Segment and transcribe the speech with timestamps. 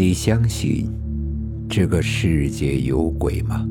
[0.00, 0.88] 你相信
[1.68, 3.66] 这个世界有鬼吗？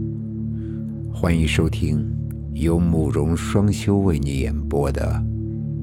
[1.09, 2.05] 欢迎收听
[2.53, 5.23] 由慕容双修为你演播的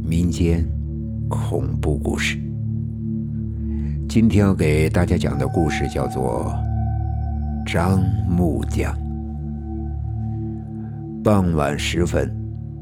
[0.06, 0.62] 民间
[1.30, 2.38] 恐怖故事。
[4.06, 6.54] 今天要给大家讲的故事叫做
[7.72, 8.94] 《张木匠》。
[11.22, 12.30] 傍晚时分，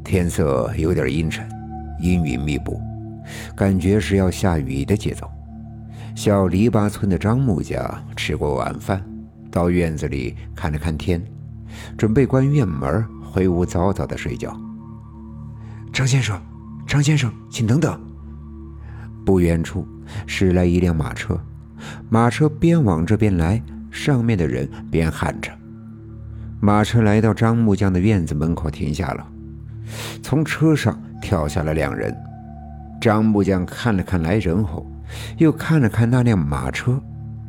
[0.02, 1.48] 天色有点阴沉，
[2.00, 2.80] 阴云密布，
[3.54, 5.30] 感觉是要下雨的节奏。
[6.14, 9.02] 小篱笆村的张木匠吃过晚饭，
[9.50, 11.22] 到院子里看了看天，
[11.96, 14.54] 准备关院门回屋早早的睡觉。
[15.92, 16.40] 张先生，
[16.86, 17.98] 张先生，请等等。
[19.24, 19.86] 不远处
[20.26, 21.40] 驶来一辆马车，
[22.10, 23.60] 马车边往这边来，
[23.90, 25.50] 上面的人边喊着。
[26.60, 29.26] 马车来到张木匠的院子门口停下了，
[30.22, 32.14] 从车上跳下了两人。
[33.00, 34.86] 张木匠看了看来人后。
[35.38, 37.00] 又看了看那辆马车，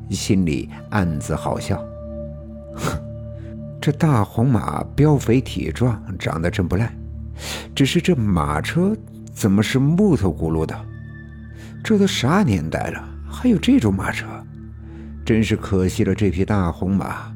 [0.09, 1.77] 心里暗自好笑。
[2.75, 2.97] 哼，
[3.81, 6.93] 这大红马膘肥体壮，长得真不赖。
[7.75, 8.95] 只是这马车
[9.33, 10.75] 怎么是木头轱辘的？
[11.83, 14.25] 这都啥年代了，还有这种马车？
[15.25, 17.33] 真是可惜了这匹大红马，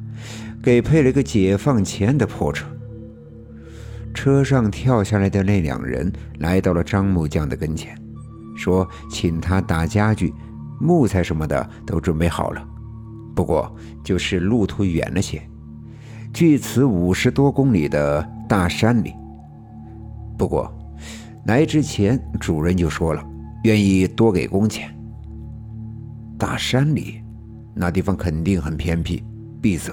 [0.61, 2.65] 给配了个解放前的破车。
[4.13, 7.97] 车上跳下来的那两人来到了张木匠的跟前。
[8.57, 10.33] 说请他打家具，
[10.79, 12.67] 木材什么的都准备好了，
[13.33, 15.41] 不过就是路途远了些，
[16.33, 19.13] 距此五十多公里的大山里。
[20.37, 20.71] 不过
[21.45, 23.23] 来之前主人就说了，
[23.63, 24.93] 愿意多给工钱。
[26.37, 27.21] 大山里，
[27.73, 29.23] 那地方肯定很偏僻
[29.61, 29.91] 闭塞，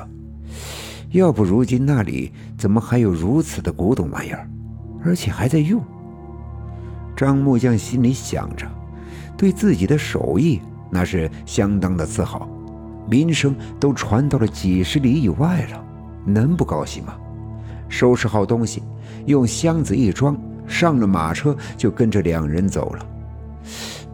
[1.11, 4.49] 要不如今那里怎么还有如此的古董玩意儿，
[5.03, 5.83] 而且还在用？
[7.17, 8.67] 张木匠心里想着，
[9.37, 12.49] 对自己的手艺那是相当的自豪，
[13.09, 15.85] 名声都传到了几十里以外了，
[16.25, 17.15] 能不高兴吗？
[17.89, 18.83] 收拾好东西，
[19.27, 23.07] 用箱子一装，上了马车，就跟着两人走了。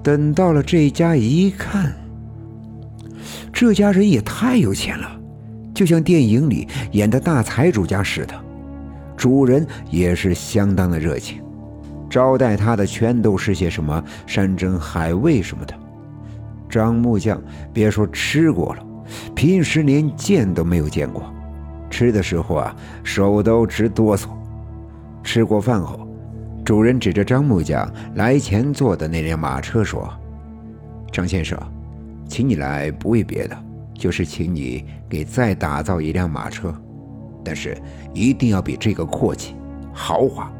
[0.03, 1.95] 等到了这家一看，
[3.53, 5.21] 这家人也太有钱了，
[5.75, 8.35] 就像电影里演的大财主家似的，
[9.17, 11.43] 主人也是相当的热情。
[12.11, 15.75] 招待他的全都是些什么山珍海味什么的。
[16.69, 17.41] 张木匠
[17.73, 18.85] 别说吃过了，
[19.35, 21.23] 平时连见都没有见过。
[21.89, 24.27] 吃的时候啊，手都直哆嗦。
[25.23, 26.07] 吃过饭后，
[26.65, 30.09] 主人指着张木匠来前坐的那辆马车说
[31.11, 31.59] ：“张先生，
[32.29, 33.57] 请你来不为别的，
[33.95, 36.75] 就是请你给再打造一辆马车，
[37.45, 37.77] 但是
[38.15, 39.57] 一定要比这个阔气、
[39.93, 40.51] 豪华。”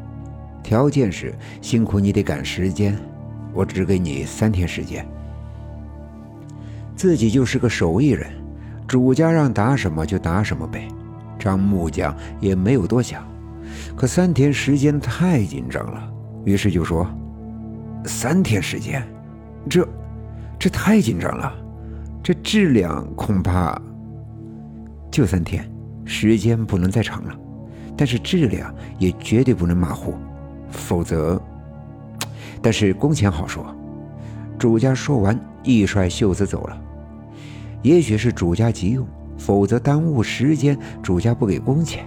[0.63, 2.97] 条件是辛苦你得赶时间，
[3.53, 5.05] 我只给你三天时间。
[6.95, 8.29] 自己就是个手艺人，
[8.87, 10.87] 主家让打什么就打什么呗。
[11.39, 13.27] 张木匠也没有多想，
[13.95, 16.13] 可三天时间太紧张了，
[16.45, 17.07] 于是就说
[18.05, 19.03] ：“三天时间，
[19.67, 19.87] 这
[20.59, 21.51] 这太紧张了，
[22.21, 23.81] 这质量恐怕
[25.09, 25.67] 就三天，
[26.05, 27.35] 时间不能再长了，
[27.97, 30.13] 但是质量也绝对不能马虎。”
[30.71, 31.39] 否则，
[32.61, 33.65] 但是工钱好说。
[34.57, 36.81] 主家说完，一甩袖子走了。
[37.81, 42.05] 也许是主家急用，否则耽误时间，主家不给工钱。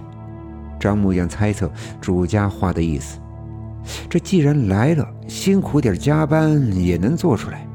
[0.79, 3.19] 张木匠猜测主家话的意思。
[4.09, 7.67] 这既然来了，辛苦点加班也能做出来。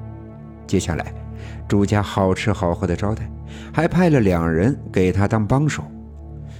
[0.66, 1.12] 接下来，
[1.68, 3.30] 主家好吃好喝的招待，
[3.72, 5.84] 还派了两人给他当帮手。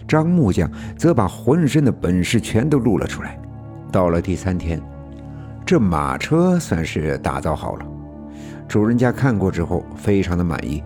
[0.07, 3.39] 张木匠则把浑身的本事全都露了出来。
[3.91, 4.81] 到了第三天，
[5.67, 7.87] 这马车算是打造好了。
[8.69, 10.83] 主人家看过之后，非常的满意，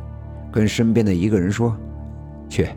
[0.50, 1.76] 跟身边的一个人说
[2.48, 2.68] ：“去，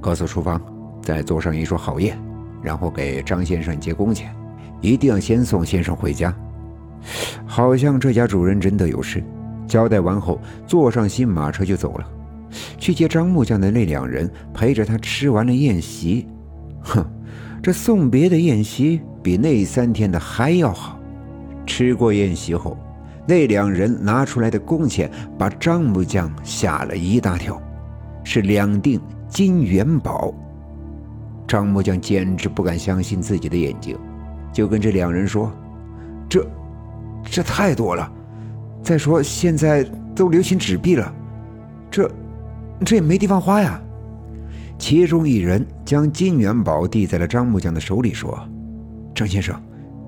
[0.00, 0.60] 告诉厨房，
[1.02, 2.18] 再做上一桌好宴，
[2.60, 4.34] 然后给张先生结工钱，
[4.80, 6.34] 一定要先送先生回家。”
[7.46, 9.22] 好像这家主人真的有事。
[9.68, 12.06] 交代完后，坐上新马车就走了，
[12.78, 16.26] 去接张木匠的那两人陪着他吃完了宴席。
[16.80, 17.04] 哼。
[17.62, 20.96] 这送别的宴席比那三天的还要好。
[21.66, 22.78] 吃过宴席后，
[23.26, 27.60] 那两人拿出来的工钱把张木匠吓了一大跳，
[28.22, 30.32] 是两锭金元宝。
[31.44, 33.98] 张木匠简直不敢相信自己的眼睛，
[34.52, 35.50] 就跟这两人说
[36.30, 36.46] ：“这，
[37.24, 38.08] 这太多了。
[38.80, 39.82] 再说现在
[40.14, 41.12] 都流行纸币了，
[41.90, 42.08] 这，
[42.84, 43.82] 这也没地方花呀。”
[44.78, 48.38] 其中一人将金元宝递在了张木匠的手里，说
[49.16, 49.58] ：“张先生，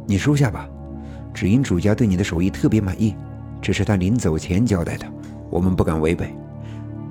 [0.06, 0.68] 你收下吧。
[1.32, 3.16] 只因主家对你的手艺特别满意，
[3.58, 5.06] 这是他临走前交代的，
[5.48, 6.36] 我们不敢违背。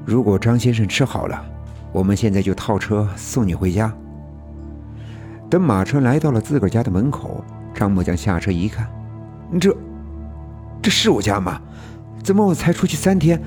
[0.05, 1.43] 如果张先生吃好了，
[1.91, 3.91] 我们现在就套车送你回家。
[5.49, 8.87] 等马车来到了自个儿家的门口，张木匠下车一看，
[9.59, 9.75] 这，
[10.83, 11.59] 这是我家吗？
[12.21, 13.41] 怎么我才出去三天，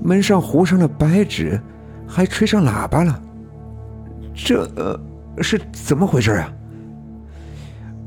[0.00, 1.60] 门上糊上了白纸，
[2.06, 3.20] 还吹上喇叭了？
[4.32, 5.00] 这
[5.42, 6.52] 是怎么回事啊？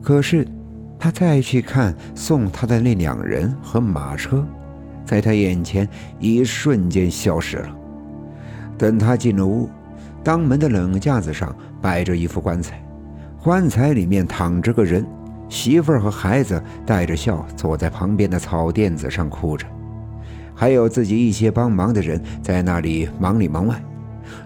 [0.10, 0.44] 可是，
[0.98, 4.44] 他再去看送他的那两人和马车，
[5.06, 5.88] 在他眼前
[6.20, 7.70] 一瞬间消失了。
[8.76, 9.70] 等他进了屋，
[10.24, 12.84] 当门的冷架子上摆着一副棺材，
[13.44, 15.06] 棺材里面躺着个人，
[15.48, 19.68] 媳妇儿和孩子带着笑坐在旁边的草垫子上哭着，
[20.56, 23.80] 还有自己一些帮忙的人在那里忙里忙外，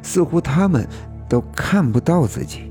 [0.02, 0.86] 似乎他们
[1.30, 2.70] 都看不到自己。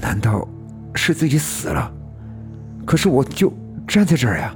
[0.00, 0.48] 难道
[0.94, 1.92] 是自己死了？
[2.84, 3.52] 可是我就
[3.86, 4.54] 站在这儿呀！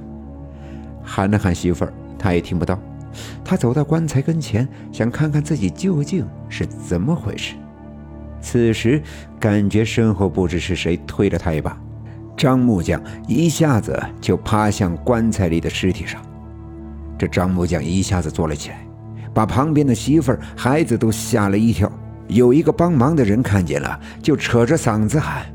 [1.03, 2.79] 喊了喊媳妇儿，他也听不到。
[3.43, 7.55] 他走到棺材跟前，想看看自己究竟是怎么回事。
[8.41, 9.01] 此时，
[9.39, 11.77] 感觉身后不知是谁推了他一把，
[12.35, 16.21] 张木匠一下子就趴向棺材里的尸体上。
[17.17, 18.85] 这张木匠一下子坐了起来，
[19.33, 21.89] 把旁边的媳妇儿、孩子都吓了一跳。
[22.27, 25.45] 有一个帮忙的人看见了，就扯着嗓子喊：“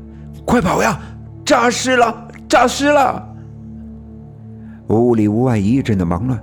[0.51, 0.99] 快跑呀！
[1.45, 2.27] 诈尸了！
[2.49, 3.25] 诈尸了！”
[4.89, 6.37] 屋里屋外一阵的忙乱。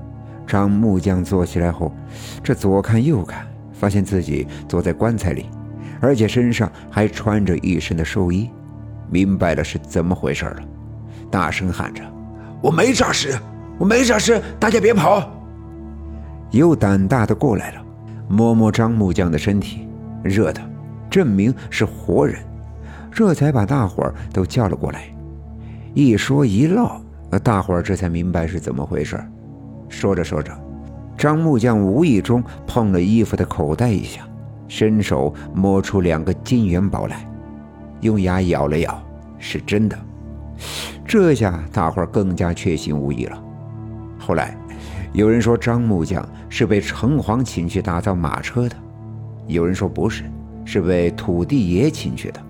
[0.47, 1.93] 张木匠坐起来后，
[2.43, 5.45] 这左看右看，发现自己坐在棺材里，
[6.01, 8.49] 而且身上还穿着一身的寿衣，
[9.11, 10.57] 明白了是怎么回事了，
[11.31, 12.03] 大声喊着
[12.65, 13.39] ：“我没诈尸，
[13.77, 15.31] 我没诈尸，大家别跑！”
[16.51, 17.83] 又胆大的过来了，
[18.27, 19.87] 摸摸张木匠的身体，
[20.25, 20.63] 热的，
[21.11, 22.43] 证明是活人，
[23.11, 25.05] 这才把大伙儿都叫了过来。
[25.95, 27.01] 一说一唠，
[27.43, 29.19] 大伙儿这才明白是怎么回事。
[29.89, 30.53] 说着说着，
[31.17, 34.21] 张木匠无意中碰了衣服的口袋一下，
[34.69, 37.27] 伸手摸出两个金元宝来，
[38.01, 39.03] 用牙咬了咬，
[39.39, 39.99] 是真的。
[41.05, 43.43] 这下大伙儿更加确信无疑了。
[44.19, 44.57] 后来，
[45.15, 48.77] 有人说张木匠是被城隍请去打造马车的，
[49.47, 50.25] 有人说不是，
[50.67, 52.41] 是被土地爷请去的，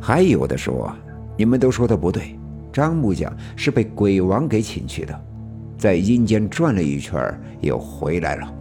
[0.00, 0.92] 还有的说，
[1.36, 2.38] 你们都说的不对，
[2.72, 5.20] 张木匠是被鬼王给请去的。
[5.78, 7.18] 在阴间转了一圈，
[7.60, 8.54] 又回来了。